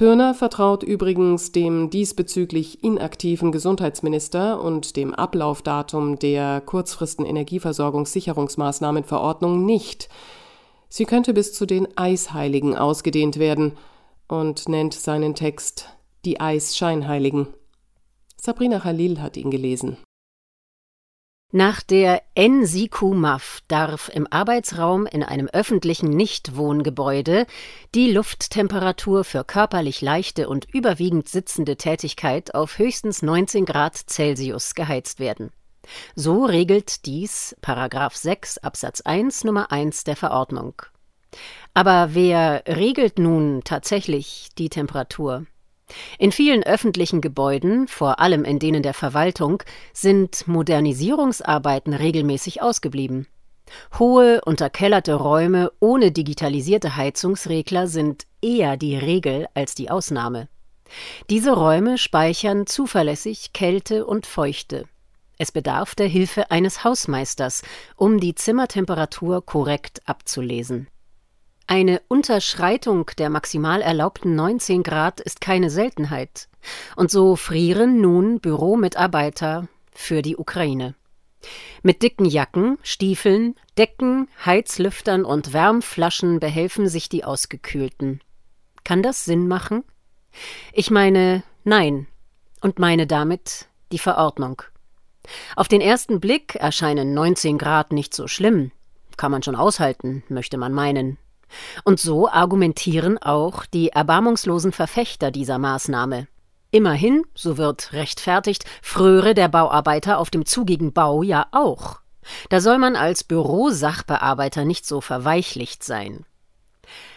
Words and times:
Pirner 0.00 0.32
vertraut 0.32 0.82
übrigens 0.82 1.52
dem 1.52 1.90
diesbezüglich 1.90 2.82
inaktiven 2.82 3.52
Gesundheitsminister 3.52 4.62
und 4.62 4.96
dem 4.96 5.14
Ablaufdatum 5.14 6.18
der 6.18 6.62
kurzfristen 6.62 7.26
Energieversorgungssicherungsmaßnahmenverordnung 7.26 9.66
nicht. 9.66 10.08
Sie 10.88 11.04
könnte 11.04 11.34
bis 11.34 11.52
zu 11.52 11.66
den 11.66 11.86
Eisheiligen 11.98 12.74
ausgedehnt 12.74 13.38
werden 13.38 13.76
und 14.26 14.70
nennt 14.70 14.94
seinen 14.94 15.34
Text 15.34 15.90
Die 16.24 16.40
Eisscheinheiligen. 16.40 17.48
Sabrina 18.40 18.80
Khalil 18.80 19.20
hat 19.20 19.36
ihn 19.36 19.50
gelesen. 19.50 19.98
Nach 21.52 21.82
der 21.82 22.22
NSIQ-MAF 22.38 23.62
darf 23.66 24.08
im 24.14 24.28
Arbeitsraum 24.30 25.06
in 25.06 25.24
einem 25.24 25.48
öffentlichen 25.48 26.10
Nichtwohngebäude 26.10 27.44
die 27.92 28.12
Lufttemperatur 28.12 29.24
für 29.24 29.42
körperlich 29.42 30.00
leichte 30.00 30.48
und 30.48 30.72
überwiegend 30.72 31.28
sitzende 31.28 31.76
Tätigkeit 31.76 32.54
auf 32.54 32.78
höchstens 32.78 33.22
19 33.22 33.64
Grad 33.64 33.96
Celsius 33.96 34.76
geheizt 34.76 35.18
werden. 35.18 35.50
So 36.14 36.44
regelt 36.44 37.04
dies 37.04 37.56
Paragraph 37.62 38.14
6 38.14 38.58
Absatz 38.58 39.00
1 39.00 39.42
Nummer 39.42 39.72
1 39.72 40.04
der 40.04 40.14
Verordnung. 40.14 40.80
Aber 41.74 42.10
wer 42.14 42.62
regelt 42.68 43.18
nun 43.18 43.62
tatsächlich 43.64 44.50
die 44.56 44.68
Temperatur? 44.68 45.46
In 46.18 46.32
vielen 46.32 46.62
öffentlichen 46.62 47.20
Gebäuden, 47.20 47.88
vor 47.88 48.20
allem 48.20 48.44
in 48.44 48.58
denen 48.58 48.82
der 48.82 48.94
Verwaltung, 48.94 49.62
sind 49.92 50.46
Modernisierungsarbeiten 50.46 51.94
regelmäßig 51.94 52.62
ausgeblieben. 52.62 53.26
Hohe, 53.98 54.40
unterkellerte 54.44 55.14
Räume 55.14 55.70
ohne 55.80 56.12
digitalisierte 56.12 56.96
Heizungsregler 56.96 57.86
sind 57.86 58.26
eher 58.42 58.76
die 58.76 58.96
Regel 58.96 59.46
als 59.54 59.74
die 59.74 59.90
Ausnahme. 59.90 60.48
Diese 61.28 61.52
Räume 61.52 61.98
speichern 61.98 62.66
zuverlässig 62.66 63.52
Kälte 63.52 64.06
und 64.06 64.26
Feuchte. 64.26 64.86
Es 65.38 65.52
bedarf 65.52 65.94
der 65.94 66.08
Hilfe 66.08 66.50
eines 66.50 66.84
Hausmeisters, 66.84 67.62
um 67.96 68.20
die 68.20 68.34
Zimmertemperatur 68.34 69.44
korrekt 69.44 70.02
abzulesen. 70.04 70.88
Eine 71.70 72.02
Unterschreitung 72.08 73.12
der 73.16 73.30
maximal 73.30 73.80
erlaubten 73.80 74.34
19 74.34 74.82
Grad 74.82 75.20
ist 75.20 75.40
keine 75.40 75.70
Seltenheit. 75.70 76.48
Und 76.96 77.12
so 77.12 77.36
frieren 77.36 78.00
nun 78.00 78.40
Büromitarbeiter 78.40 79.68
für 79.92 80.20
die 80.20 80.36
Ukraine. 80.36 80.96
Mit 81.84 82.02
dicken 82.02 82.24
Jacken, 82.24 82.76
Stiefeln, 82.82 83.54
Decken, 83.78 84.26
Heizlüftern 84.44 85.24
und 85.24 85.52
Wärmflaschen 85.52 86.40
behelfen 86.40 86.88
sich 86.88 87.08
die 87.08 87.22
Ausgekühlten. 87.22 88.20
Kann 88.82 89.04
das 89.04 89.24
Sinn 89.24 89.46
machen? 89.46 89.84
Ich 90.72 90.90
meine, 90.90 91.44
nein. 91.62 92.08
Und 92.60 92.80
meine 92.80 93.06
damit 93.06 93.68
die 93.92 94.00
Verordnung. 94.00 94.62
Auf 95.54 95.68
den 95.68 95.80
ersten 95.80 96.18
Blick 96.18 96.56
erscheinen 96.56 97.14
19 97.14 97.58
Grad 97.58 97.92
nicht 97.92 98.12
so 98.12 98.26
schlimm. 98.26 98.72
Kann 99.16 99.30
man 99.30 99.44
schon 99.44 99.54
aushalten, 99.54 100.24
möchte 100.28 100.58
man 100.58 100.72
meinen. 100.72 101.16
Und 101.84 102.00
so 102.00 102.28
argumentieren 102.28 103.18
auch 103.18 103.66
die 103.66 103.90
erbarmungslosen 103.90 104.72
Verfechter 104.72 105.30
dieser 105.30 105.58
Maßnahme. 105.58 106.28
Immerhin, 106.70 107.24
so 107.34 107.56
wird 107.56 107.92
rechtfertigt, 107.92 108.64
fröre 108.82 109.34
der 109.34 109.48
Bauarbeiter 109.48 110.18
auf 110.18 110.30
dem 110.30 110.46
zugigen 110.46 110.92
Bau 110.92 111.22
ja 111.22 111.46
auch. 111.50 112.00
Da 112.48 112.60
soll 112.60 112.78
man 112.78 112.96
als 112.96 113.24
Bürosachbearbeiter 113.24 114.64
nicht 114.64 114.86
so 114.86 115.00
verweichlicht 115.00 115.82
sein. 115.82 116.24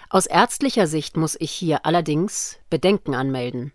Aus 0.09 0.25
ärztlicher 0.25 0.87
Sicht 0.87 1.17
muss 1.17 1.35
ich 1.39 1.51
hier 1.51 1.85
allerdings 1.85 2.57
Bedenken 2.69 3.15
anmelden. 3.15 3.73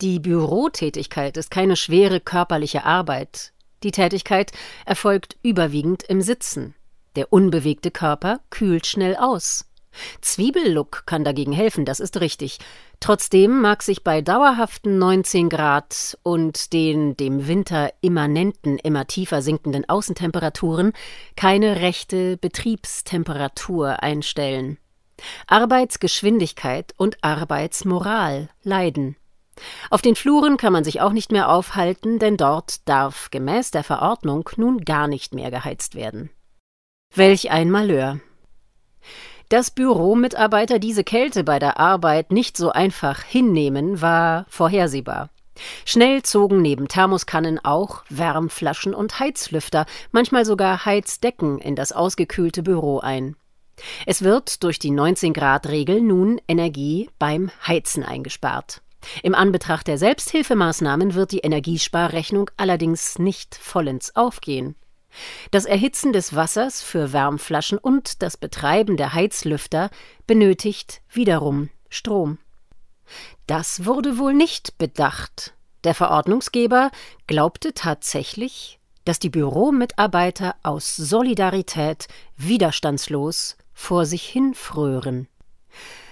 Die 0.00 0.18
Bürotätigkeit 0.18 1.36
ist 1.36 1.50
keine 1.50 1.76
schwere 1.76 2.20
körperliche 2.20 2.84
Arbeit. 2.84 3.52
Die 3.82 3.92
Tätigkeit 3.92 4.52
erfolgt 4.84 5.36
überwiegend 5.42 6.02
im 6.04 6.20
Sitzen. 6.20 6.74
Der 7.14 7.32
unbewegte 7.32 7.90
Körper 7.90 8.40
kühlt 8.50 8.86
schnell 8.86 9.16
aus. 9.16 9.66
Zwiebellook 10.20 11.04
kann 11.06 11.24
dagegen 11.24 11.52
helfen, 11.52 11.84
das 11.84 12.00
ist 12.00 12.20
richtig. 12.20 12.58
Trotzdem 13.00 13.60
mag 13.60 13.82
sich 13.82 14.04
bei 14.04 14.22
dauerhaften 14.22 14.98
19 14.98 15.48
Grad 15.48 16.18
und 16.22 16.72
den 16.72 17.16
dem 17.16 17.46
Winter 17.48 17.92
immanenten, 18.00 18.78
immer 18.78 19.06
tiefer 19.06 19.42
sinkenden 19.42 19.88
Außentemperaturen 19.88 20.92
keine 21.36 21.80
rechte 21.80 22.36
Betriebstemperatur 22.36 24.02
einstellen. 24.02 24.78
Arbeitsgeschwindigkeit 25.46 26.94
und 26.96 27.22
Arbeitsmoral 27.22 28.48
leiden. 28.62 29.16
Auf 29.90 30.02
den 30.02 30.16
Fluren 30.16 30.56
kann 30.56 30.72
man 30.72 30.84
sich 30.84 31.00
auch 31.00 31.12
nicht 31.12 31.30
mehr 31.30 31.50
aufhalten, 31.50 32.18
denn 32.18 32.36
dort 32.36 32.88
darf 32.88 33.30
gemäß 33.30 33.70
der 33.70 33.84
Verordnung 33.84 34.48
nun 34.56 34.78
gar 34.78 35.08
nicht 35.08 35.34
mehr 35.34 35.50
geheizt 35.50 35.94
werden. 35.94 36.30
Welch 37.14 37.50
ein 37.50 37.70
Malheur. 37.70 38.20
Dass 39.52 39.70
Büromitarbeiter 39.70 40.78
diese 40.78 41.04
Kälte 41.04 41.44
bei 41.44 41.58
der 41.58 41.78
Arbeit 41.78 42.32
nicht 42.32 42.56
so 42.56 42.72
einfach 42.72 43.20
hinnehmen, 43.22 44.00
war 44.00 44.46
vorhersehbar. 44.48 45.28
Schnell 45.84 46.22
zogen 46.22 46.62
neben 46.62 46.88
Thermoskannen 46.88 47.62
auch 47.62 48.02
Wärmflaschen 48.08 48.94
und 48.94 49.20
Heizlüfter, 49.20 49.84
manchmal 50.10 50.46
sogar 50.46 50.86
Heizdecken 50.86 51.58
in 51.58 51.76
das 51.76 51.92
ausgekühlte 51.92 52.62
Büro 52.62 53.00
ein. 53.00 53.36
Es 54.06 54.22
wird 54.22 54.62
durch 54.64 54.78
die 54.78 54.90
19-Grad-Regel 54.90 56.00
nun 56.00 56.40
Energie 56.48 57.10
beim 57.18 57.50
Heizen 57.66 58.04
eingespart. 58.04 58.80
Im 59.22 59.34
Anbetracht 59.34 59.86
der 59.86 59.98
Selbsthilfemaßnahmen 59.98 61.12
wird 61.12 61.30
die 61.30 61.40
Energiesparrechnung 61.40 62.50
allerdings 62.56 63.18
nicht 63.18 63.54
vollends 63.54 64.16
aufgehen. 64.16 64.76
Das 65.50 65.64
Erhitzen 65.64 66.12
des 66.12 66.34
Wassers 66.34 66.82
für 66.82 67.12
Wärmflaschen 67.12 67.78
und 67.78 68.22
das 68.22 68.36
Betreiben 68.36 68.96
der 68.96 69.12
Heizlüfter 69.12 69.90
benötigt 70.26 71.02
wiederum 71.10 71.68
Strom. 71.88 72.38
Das 73.46 73.84
wurde 73.84 74.18
wohl 74.18 74.32
nicht 74.34 74.78
bedacht. 74.78 75.54
Der 75.84 75.94
Verordnungsgeber 75.94 76.90
glaubte 77.26 77.74
tatsächlich, 77.74 78.78
dass 79.04 79.18
die 79.18 79.30
Büromitarbeiter 79.30 80.54
aus 80.62 80.96
Solidarität 80.96 82.06
widerstandslos 82.36 83.56
vor 83.74 84.06
sich 84.06 84.24
hinfrören. 84.24 85.28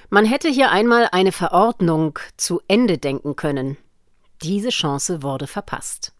Man 0.08 0.25
hätte 0.25 0.49
hier 0.49 0.73
einmal 0.73 1.08
eine 1.12 1.31
Verordnung 1.31 2.19
zu 2.37 2.61
Ende 2.67 2.99
denken 2.99 3.37
können. 3.37 3.76
Diese 4.43 4.70
Chance 4.70 5.23
wurde 5.23 5.46
verpasst. 5.46 6.12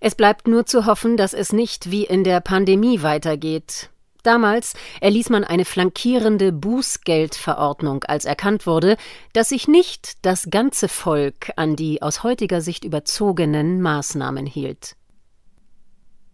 Es 0.00 0.14
bleibt 0.14 0.48
nur 0.48 0.66
zu 0.66 0.86
hoffen, 0.86 1.16
dass 1.16 1.34
es 1.34 1.52
nicht 1.52 1.90
wie 1.90 2.04
in 2.04 2.24
der 2.24 2.40
Pandemie 2.40 3.02
weitergeht. 3.02 3.90
Damals 4.22 4.74
erließ 5.00 5.30
man 5.30 5.44
eine 5.44 5.64
flankierende 5.64 6.52
Bußgeldverordnung, 6.52 8.04
als 8.04 8.24
erkannt 8.24 8.66
wurde, 8.66 8.96
dass 9.32 9.50
sich 9.50 9.68
nicht 9.68 10.24
das 10.24 10.48
ganze 10.50 10.88
Volk 10.88 11.52
an 11.56 11.76
die 11.76 12.02
aus 12.02 12.22
heutiger 12.22 12.60
Sicht 12.60 12.84
überzogenen 12.84 13.80
Maßnahmen 13.80 14.46
hielt. 14.46 14.96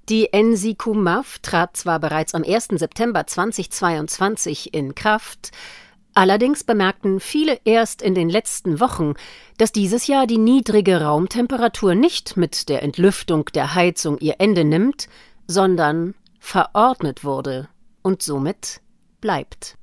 Die 0.09 0.29
NSICUMAF 0.33 1.41
trat 1.41 1.77
zwar 1.77 1.99
bereits 1.99 2.35
am 2.35 2.45
1. 2.45 2.69
September 2.73 3.27
2022 3.27 4.73
in 4.73 4.95
Kraft, 4.95 5.51
allerdings 6.17 6.65
bemerkten 6.65 7.21
viele 7.21 7.61
erst 7.65 8.03
in 8.03 8.15
den 8.15 8.29
letzten 8.29 8.81
Wochen, 8.81 9.15
dass 9.59 9.73
dieses 9.73 10.07
Jahr 10.07 10.27
die 10.27 10.39
niedrige 10.39 11.01
Raumtemperatur 11.01 11.95
nicht 11.95 12.37
mit 12.37 12.69
der 12.69 12.83
Entlüftung 12.83 13.47
der 13.55 13.75
Heizung 13.75 14.19
ihr 14.19 14.37
Ende 14.39 14.65
nimmt, 14.65 15.09
sondern 15.47 16.15
verordnet 16.41 17.25
wurde 17.25 17.69
und 18.03 18.23
somit 18.23 18.81
bleibt. 19.21 19.77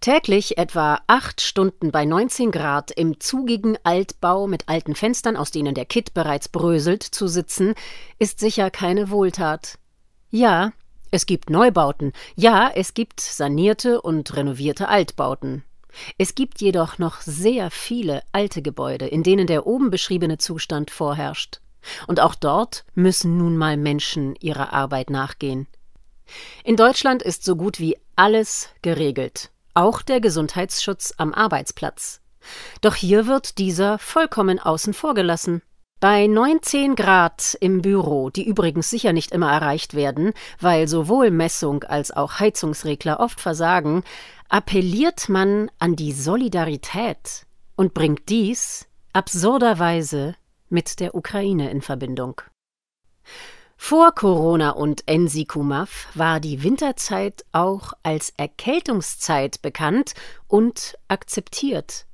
Täglich 0.00 0.58
etwa 0.58 1.00
acht 1.08 1.40
Stunden 1.40 1.90
bei 1.90 2.04
19 2.04 2.52
Grad 2.52 2.92
im 2.92 3.18
zugigen 3.18 3.76
Altbau 3.82 4.46
mit 4.46 4.68
alten 4.68 4.94
Fenstern, 4.94 5.36
aus 5.36 5.50
denen 5.50 5.74
der 5.74 5.86
Kitt 5.86 6.14
bereits 6.14 6.48
bröselt, 6.48 7.02
zu 7.02 7.26
sitzen, 7.26 7.74
ist 8.20 8.38
sicher 8.38 8.70
keine 8.70 9.10
Wohltat. 9.10 9.78
Ja, 10.30 10.72
es 11.10 11.26
gibt 11.26 11.50
Neubauten, 11.50 12.12
ja, 12.36 12.70
es 12.74 12.94
gibt 12.94 13.20
sanierte 13.20 14.00
und 14.00 14.36
renovierte 14.36 14.88
Altbauten. 14.88 15.64
Es 16.18 16.34
gibt 16.34 16.60
jedoch 16.60 16.98
noch 16.98 17.20
sehr 17.20 17.70
viele 17.70 18.22
alte 18.32 18.62
Gebäude, 18.62 19.06
in 19.06 19.22
denen 19.22 19.46
der 19.46 19.66
oben 19.66 19.90
beschriebene 19.90 20.38
Zustand 20.38 20.90
vorherrscht. 20.90 21.60
Und 22.06 22.20
auch 22.20 22.34
dort 22.34 22.84
müssen 22.94 23.38
nun 23.38 23.56
mal 23.56 23.76
Menschen 23.76 24.36
ihrer 24.36 24.72
Arbeit 24.72 25.10
nachgehen. 25.10 25.66
In 26.64 26.76
Deutschland 26.76 27.22
ist 27.22 27.44
so 27.44 27.56
gut 27.56 27.78
wie 27.78 27.96
alles 28.16 28.68
geregelt, 28.82 29.50
auch 29.74 30.02
der 30.02 30.20
Gesundheitsschutz 30.20 31.14
am 31.16 31.32
Arbeitsplatz. 31.32 32.20
Doch 32.80 32.94
hier 32.94 33.26
wird 33.26 33.58
dieser 33.58 33.98
vollkommen 33.98 34.58
außen 34.58 34.94
vor 34.94 35.14
gelassen. 35.14 35.62
Bei 36.00 36.28
19 36.28 36.94
Grad 36.94 37.56
im 37.60 37.82
Büro, 37.82 38.30
die 38.30 38.46
übrigens 38.46 38.88
sicher 38.88 39.12
nicht 39.12 39.32
immer 39.32 39.50
erreicht 39.50 39.94
werden, 39.94 40.32
weil 40.60 40.86
sowohl 40.86 41.32
Messung 41.32 41.82
als 41.82 42.12
auch 42.12 42.38
Heizungsregler 42.38 43.18
oft 43.18 43.40
versagen, 43.40 44.04
appelliert 44.48 45.28
man 45.28 45.72
an 45.80 45.96
die 45.96 46.12
Solidarität 46.12 47.46
und 47.74 47.94
bringt 47.94 48.28
dies 48.28 48.86
absurderweise 49.12 50.36
mit 50.68 51.00
der 51.00 51.16
Ukraine 51.16 51.68
in 51.70 51.82
Verbindung. 51.82 52.42
Vor 53.76 54.12
Corona 54.12 54.70
und 54.70 55.02
Ensikumaf 55.06 56.06
war 56.14 56.38
die 56.38 56.62
Winterzeit 56.62 57.44
auch 57.50 57.92
als 58.04 58.32
Erkältungszeit 58.36 59.62
bekannt 59.62 60.14
und 60.46 60.96
akzeptiert. 61.08 62.07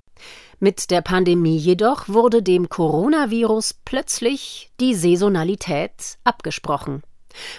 Mit 0.61 0.91
der 0.91 1.03
Pandemie 1.03 1.57
jedoch 1.57 2.09
wurde 2.09 2.43
dem 2.43 2.69
Coronavirus 2.69 3.75
plötzlich 3.85 4.71
die 4.81 4.95
Saisonalität 4.95 6.19
abgesprochen 6.25 7.03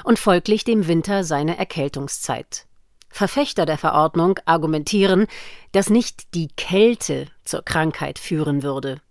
und 0.04 0.20
folglich 0.20 0.64
dem 0.64 0.88
Winter 0.88 1.24
seine 1.24 1.58
Erkältungszeit. 1.58 2.66
Verfechter 3.10 3.66
der 3.66 3.78
Verordnung 3.78 4.40
argumentieren, 4.46 5.28
dass 5.72 5.90
nicht 5.90 6.34
die 6.34 6.50
Kälte 6.58 7.28
zur 7.44 7.64
Krankheit 7.64 8.20
führen 8.20 8.64
würde. 8.64 9.02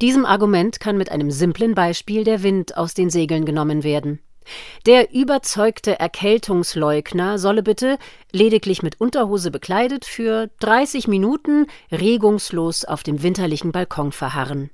Diesem 0.00 0.24
Argument 0.24 0.78
kann 0.78 0.96
mit 0.96 1.10
einem 1.10 1.30
simplen 1.30 1.74
Beispiel 1.74 2.22
der 2.22 2.42
Wind 2.42 2.76
aus 2.76 2.94
den 2.94 3.10
Segeln 3.10 3.44
genommen 3.44 3.82
werden. 3.82 4.20
Der 4.86 5.12
überzeugte 5.12 5.98
Erkältungsleugner 5.98 7.38
solle 7.38 7.62
bitte, 7.62 7.98
lediglich 8.32 8.82
mit 8.82 9.00
Unterhose 9.00 9.50
bekleidet, 9.50 10.04
für 10.04 10.48
30 10.60 11.08
Minuten 11.08 11.66
regungslos 11.90 12.84
auf 12.84 13.02
dem 13.02 13.22
winterlichen 13.22 13.72
Balkon 13.72 14.12
verharren. 14.12 14.70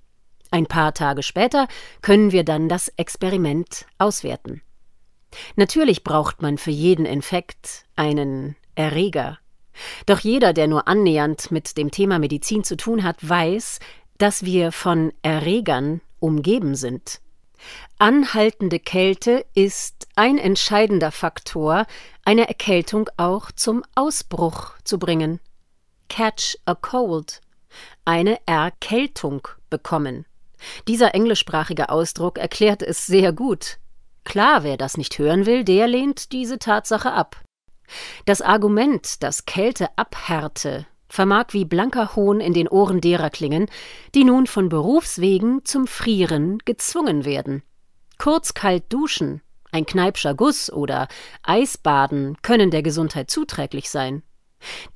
Ein 0.51 0.67
paar 0.67 0.93
Tage 0.93 1.23
später 1.23 1.67
können 2.03 2.31
wir 2.31 2.45
dann 2.45 2.69
das 2.69 2.89
Experiment 2.97 3.87
auswerten. 3.97 4.61
Natürlich 5.57 6.05
braucht 6.05 6.43
man 6.43 6.59
für 6.59 6.71
jeden 6.71 7.07
Infekt 7.07 7.87
einen 7.97 8.55
Erreger. 8.75 9.39
Doch 10.05 10.21
jeder, 10.21 10.53
der 10.53 10.67
nur 10.67 10.89
annähernd 10.89 11.51
mit 11.51 11.79
dem 11.79 11.91
Thema 11.91 12.19
Medizin 12.19 12.65
zu 12.65 12.77
tun 12.77 13.03
hat, 13.03 13.17
weiß, 13.27 13.79
dass 14.19 14.45
wir 14.45 14.73
von 14.73 15.15
Erregern 15.23 16.03
umgeben 16.21 16.75
sind. 16.75 17.22
Anhaltende 17.99 18.81
Kälte 18.81 19.45
ist 19.55 20.09
ein 20.17 20.39
entscheidender 20.39 21.13
Faktor, 21.13 21.87
eine 22.25 22.49
Erkältung 22.49 23.09
auch 23.17 23.53
zum 23.53 23.85
Ausbruch 23.95 24.73
zu 24.85 24.99
bringen. 24.99 25.41
Catch 26.09 26.59
a 26.67 26.75
cold, 26.75 27.41
eine 28.05 28.39
Erkältung 28.47 29.49
bekommen. 29.71 30.27
Dieser 30.89 31.15
englischsprachige 31.15 31.89
Ausdruck 31.89 32.39
erklärt 32.39 32.83
es 32.83 33.07
sehr 33.07 33.33
gut. 33.33 33.79
Klar, 34.25 34.63
wer 34.63 34.77
das 34.77 34.97
nicht 34.97 35.19
hören 35.19 35.47
will, 35.47 35.65
der 35.65 35.89
lehnt 35.89 36.33
diese 36.33 36.59
Tatsache 36.59 37.13
ab. 37.13 37.41
Das 38.25 38.41
Argument, 38.41 39.23
dass 39.23 39.45
Kälte 39.45 39.89
abhärte, 39.97 40.87
vermag 41.13 41.49
wie 41.51 41.67
blanker 41.67 42.17
Hohn 42.17 42.41
in 42.41 42.55
den 42.55 42.69
Ohren 42.69 43.03
derer 43.03 43.29
klingen, 43.29 43.67
die 44.15 44.25
nun 44.25 44.47
von 44.47 44.71
Berufswegen 44.71 45.63
zum 45.63 45.87
Frieren 45.87 46.59
gezwungen 46.65 47.27
werden. 47.27 47.63
Kurz 48.17 48.55
kalt 48.55 48.91
duschen, 48.91 49.43
ein 49.73 49.85
Kneipscher 49.85 50.35
Guss 50.35 50.73
oder 50.73 51.09
Eisbaden 51.43 52.39
können 52.41 52.71
der 52.71 52.83
Gesundheit 52.83 53.31
zuträglich 53.31 53.91
sein. 53.91 54.23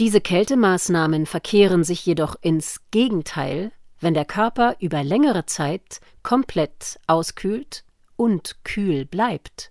Diese 0.01 0.23
Kältemaßnahmen 0.23 1.27
verkehren 1.27 1.85
sich 1.85 2.07
jedoch 2.07 2.37
ins 2.41 2.81
Gegenteil, 2.91 3.71
wenn 4.01 4.15
der 4.15 4.25
Körper 4.25 4.77
über 4.81 5.05
längere 5.05 5.45
Zeit 5.45 6.01
komplett 6.23 6.99
auskühlt 7.07 7.85
und 8.17 8.65
kühl 8.65 9.05
bleibt. 9.05 9.71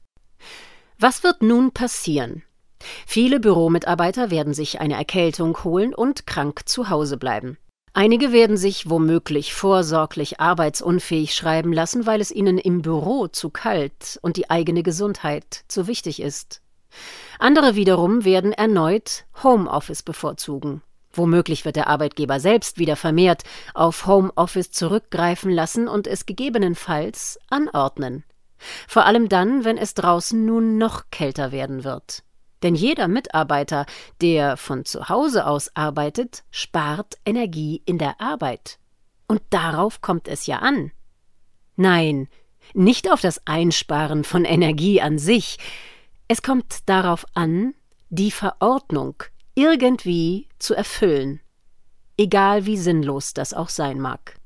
Was 0.99 1.23
wird 1.23 1.41
nun 1.41 1.71
passieren, 1.71 2.43
Viele 3.05 3.39
Büromitarbeiter 3.39 4.29
werden 4.29 4.53
sich 4.53 4.79
eine 4.79 4.95
Erkältung 4.95 5.63
holen 5.63 5.93
und 5.93 6.25
krank 6.25 6.61
zu 6.65 6.89
Hause 6.89 7.17
bleiben. 7.17 7.57
Einige 7.93 8.33
werden 8.33 8.57
sich 8.57 8.89
womöglich 8.89 9.53
vorsorglich 9.53 10.41
arbeitsunfähig 10.41 11.33
schreiben 11.33 11.71
lassen, 11.71 12.05
weil 12.05 12.19
es 12.19 12.29
ihnen 12.29 12.57
im 12.57 12.81
Büro 12.81 13.27
zu 13.27 13.49
kalt 13.49 14.19
und 14.21 14.35
die 14.35 14.49
eigene 14.49 14.83
Gesundheit 14.83 15.63
zu 15.69 15.87
wichtig 15.87 16.21
ist. 16.21 16.61
Andere 17.39 17.75
wiederum 17.75 18.25
werden 18.25 18.51
erneut 18.51 19.23
Homeoffice 19.43 20.03
bevorzugen. 20.03 20.81
Womöglich 21.13 21.63
wird 21.63 21.77
der 21.77 21.87
Arbeitgeber 21.87 22.41
selbst 22.41 22.77
wieder 22.77 22.97
vermehrt 22.97 23.43
auf 23.73 24.05
Homeoffice 24.05 24.71
zurückgreifen 24.71 25.49
lassen 25.49 25.87
und 25.87 26.05
es 26.05 26.25
gegebenenfalls 26.25 27.39
anordnen. 27.49 28.25
Vor 28.89 29.05
allem 29.05 29.29
dann, 29.29 29.63
wenn 29.63 29.77
es 29.77 29.93
draußen 29.93 30.45
nun 30.45 30.77
noch 30.77 31.03
kälter 31.11 31.53
werden 31.53 31.85
wird. 31.85 32.24
Denn 32.63 32.75
jeder 32.75 33.07
Mitarbeiter, 33.07 33.85
der 34.21 34.57
von 34.57 34.85
zu 34.85 35.09
Hause 35.09 35.45
aus 35.45 35.75
arbeitet, 35.75 36.43
spart 36.51 37.15
Energie 37.25 37.81
in 37.85 37.97
der 37.97 38.19
Arbeit. 38.21 38.79
Und 39.27 39.41
darauf 39.49 40.01
kommt 40.01 40.27
es 40.27 40.45
ja 40.45 40.59
an. 40.59 40.91
Nein, 41.75 42.27
nicht 42.73 43.11
auf 43.11 43.21
das 43.21 43.45
Einsparen 43.45 44.23
von 44.23 44.45
Energie 44.45 45.01
an 45.01 45.17
sich. 45.19 45.57
Es 46.27 46.41
kommt 46.41 46.89
darauf 46.89 47.25
an, 47.33 47.73
die 48.09 48.31
Verordnung 48.31 49.15
irgendwie 49.55 50.47
zu 50.59 50.73
erfüllen, 50.73 51.41
egal 52.17 52.65
wie 52.65 52.77
sinnlos 52.77 53.33
das 53.33 53.53
auch 53.53 53.69
sein 53.69 53.99
mag. 53.99 54.37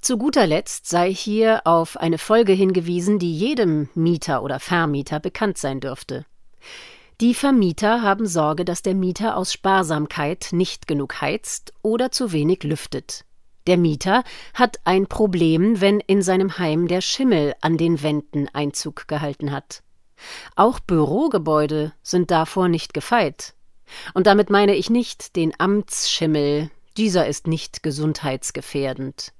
Zu 0.00 0.18
guter 0.18 0.46
Letzt 0.46 0.86
sei 0.86 1.12
hier 1.12 1.62
auf 1.64 1.96
eine 1.96 2.18
Folge 2.18 2.52
hingewiesen, 2.52 3.18
die 3.18 3.34
jedem 3.34 3.88
Mieter 3.94 4.42
oder 4.42 4.60
Vermieter 4.60 5.18
bekannt 5.18 5.56
sein 5.56 5.80
dürfte. 5.80 6.26
Die 7.20 7.34
Vermieter 7.34 8.02
haben 8.02 8.26
Sorge, 8.26 8.64
dass 8.64 8.82
der 8.82 8.94
Mieter 8.94 9.36
aus 9.36 9.52
Sparsamkeit 9.52 10.48
nicht 10.50 10.86
genug 10.86 11.20
heizt 11.20 11.72
oder 11.82 12.10
zu 12.10 12.32
wenig 12.32 12.64
lüftet. 12.64 13.24
Der 13.66 13.78
Mieter 13.78 14.24
hat 14.52 14.80
ein 14.84 15.06
Problem, 15.06 15.80
wenn 15.80 16.00
in 16.00 16.22
seinem 16.22 16.58
Heim 16.58 16.88
der 16.88 17.00
Schimmel 17.00 17.54
an 17.60 17.78
den 17.78 18.02
Wänden 18.02 18.48
Einzug 18.52 19.08
gehalten 19.08 19.52
hat. 19.52 19.82
Auch 20.56 20.80
Bürogebäude 20.80 21.92
sind 22.02 22.30
davor 22.30 22.68
nicht 22.68 22.94
gefeit. 22.94 23.54
Und 24.12 24.26
damit 24.26 24.50
meine 24.50 24.74
ich 24.74 24.90
nicht 24.90 25.36
den 25.36 25.58
Amtsschimmel, 25.58 26.70
dieser 26.96 27.26
ist 27.26 27.46
nicht 27.46 27.82
gesundheitsgefährdend. 27.82 29.32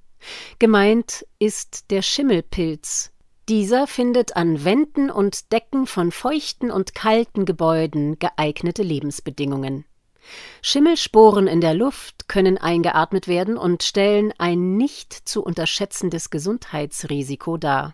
Gemeint 0.59 1.25
ist 1.39 1.91
der 1.91 2.01
Schimmelpilz, 2.01 3.11
dieser 3.49 3.87
findet 3.87 4.35
an 4.35 4.65
Wänden 4.65 5.11
und 5.11 5.51
Decken 5.51 5.85
von 5.85 6.11
feuchten 6.11 6.71
und 6.71 6.95
kalten 6.95 7.45
Gebäuden 7.45 8.17
geeignete 8.19 8.83
Lebensbedingungen. 8.83 9.85
Schimmelsporen 10.61 11.47
in 11.47 11.61
der 11.61 11.75
Luft 11.75 12.27
können 12.27 12.57
eingeatmet 12.57 13.27
werden 13.27 13.57
und 13.57 13.83
stellen 13.83 14.33
ein 14.37 14.77
nicht 14.77 15.13
zu 15.13 15.43
unterschätzendes 15.43 16.31
Gesundheitsrisiko 16.31 17.57
dar. 17.57 17.93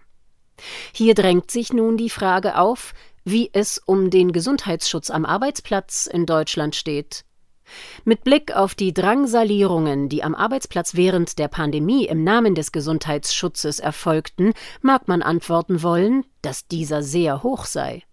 Hier 0.94 1.16
drängt 1.16 1.52
sich 1.52 1.74
nun 1.74 1.98
die 1.98 2.10
Frage 2.10 2.58
auf, 2.58 2.94
wie 3.24 3.50
es 3.54 3.78
um 3.78 4.10
den 4.10 4.32
Gesundheitsschutz 4.32 5.10
am 5.10 5.26
Arbeitsplatz 5.26 6.08
in 6.08 6.26
Deutschland 6.26 6.76
steht. 6.76 7.26
Mit 8.04 8.24
Blick 8.24 8.56
auf 8.56 8.76
die 8.76 8.94
Drangsalierungen, 8.94 10.10
die 10.10 10.24
am 10.24 10.36
Arbeitsplatz 10.36 10.96
während 10.96 11.40
der 11.40 11.48
Pandemie 11.48 12.06
im 12.06 12.24
Namen 12.24 12.56
des 12.56 12.72
Gesundheitsschutzes 12.72 13.80
erfolgten, 13.80 14.54
mag 14.82 15.08
man 15.08 15.22
antworten 15.22 15.84
wollen, 15.84 16.26
dass 16.42 16.68
dieser 16.68 17.04
sehr 17.04 17.44
hoch 17.44 17.66
sei. 17.66 18.04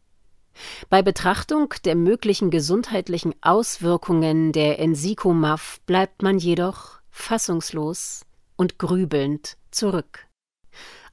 Bei 0.88 1.02
Betrachtung 1.02 1.74
der 1.84 1.94
möglichen 1.94 2.50
gesundheitlichen 2.50 3.34
Auswirkungen 3.42 4.52
der 4.52 4.78
Ensikomaf 4.78 5.80
bleibt 5.86 6.22
man 6.22 6.38
jedoch 6.38 7.00
fassungslos 7.10 8.24
und 8.56 8.78
grübelnd 8.78 9.56
zurück. 9.70 10.27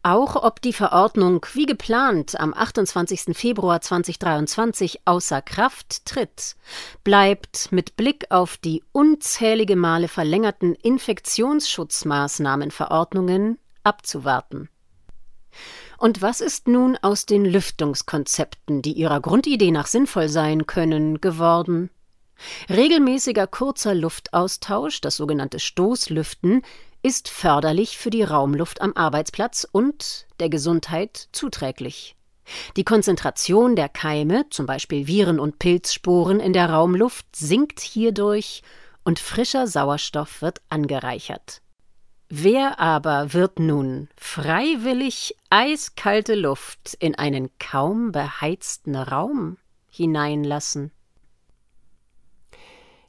Auch 0.06 0.36
ob 0.36 0.62
die 0.62 0.72
Verordnung 0.72 1.46
wie 1.54 1.66
geplant 1.66 2.40
am 2.40 2.54
28. 2.54 3.36
Februar 3.36 3.82
2023 3.82 5.02
außer 5.06 5.42
Kraft 5.42 6.06
tritt, 6.06 6.56
bleibt 7.04 7.72
mit 7.72 7.98
Blick 7.98 8.28
auf 8.30 8.58
die 8.58 8.84
unzählige 8.92 9.76
Male 9.76 10.08
verlängerten 10.08 10.76
Infektionsschutzmaßnahmenverordnungen 10.76 13.58
abzuwarten. 13.84 14.70
Und 15.98 16.22
was 16.22 16.40
ist 16.40 16.68
nun 16.68 17.00
aus 17.02 17.26
den 17.26 17.44
Lüftungskonzepten, 17.44 18.84
die 18.84 18.94
ihrer 18.94 19.22
Grundidee 19.22 19.72
nach 19.72 19.88
sinnvoll 19.88 20.30
sein 20.30 20.68
können, 20.68 21.20
geworden? 21.20 21.90
Regelmäßiger 22.70 23.48
kurzer 23.48 23.96
Luftaustausch, 23.96 25.02
das 25.02 25.16
sogenannte 25.16 25.60
Stoßlüften, 25.60 26.62
ist 27.06 27.30
förderlich 27.30 28.00
für 28.00 28.10
die 28.10 28.24
Raumluft 28.24 28.82
am 28.82 28.94
Arbeitsplatz 28.96 29.68
und 29.72 30.26
der 30.40 30.50
Gesundheit 30.50 31.28
zuträglich. 31.32 32.16
Die 32.78 32.84
Konzentration 32.84 33.76
der 33.76 33.90
Keime, 33.90 34.50
zum 34.50 34.66
Beispiel 34.66 35.06
Viren 35.06 35.40
und 35.40 35.60
Pilzsporen 35.60 36.40
in 36.40 36.52
der 36.52 36.68
Raumluft, 36.68 37.28
sinkt 37.36 37.80
hierdurch 37.80 38.64
und 39.04 39.20
frischer 39.20 39.68
Sauerstoff 39.68 40.42
wird 40.42 40.64
angereichert. 40.70 41.62
Wer 42.28 42.80
aber 42.80 43.34
wird 43.34 43.60
nun 43.60 44.10
freiwillig 44.18 45.36
eiskalte 45.52 46.34
Luft 46.34 46.96
in 47.00 47.14
einen 47.14 47.52
kaum 47.60 48.14
beheizten 48.14 48.96
Raum 48.96 49.58
hineinlassen? 49.92 50.92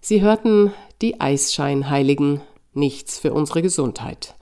Sie 0.03 0.21
hörten 0.21 0.75
die 1.01 1.19
Eisscheinheiligen 1.19 2.43
Nichts 2.77 3.19
für 3.19 3.33
unsere 3.33 3.63
Gesundheit 3.63 4.35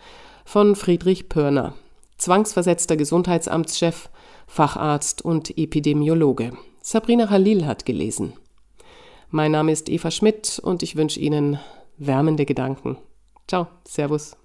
von 0.44 0.74
Friedrich 0.74 1.28
Pörner, 1.28 1.74
zwangsversetzter 2.18 2.96
Gesundheitsamtschef, 2.96 4.10
Facharzt 4.48 5.22
und 5.22 5.56
Epidemiologe. 5.56 6.52
Sabrina 6.82 7.30
Halil 7.30 7.64
hat 7.64 7.86
gelesen. 7.86 8.32
Mein 9.30 9.52
Name 9.52 9.70
ist 9.70 9.88
Eva 9.88 10.10
Schmidt 10.10 10.58
und 10.58 10.82
ich 10.82 10.96
wünsche 10.96 11.20
Ihnen 11.20 11.60
wärmende 11.96 12.44
Gedanken. 12.44 12.98
Ciao, 13.46 13.68
Servus. 13.86 14.36